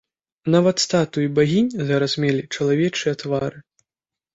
[0.55, 3.69] Нават статуі багінь зараз мелі чалавечыя твары.